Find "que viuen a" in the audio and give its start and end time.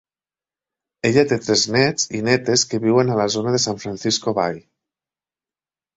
2.71-3.21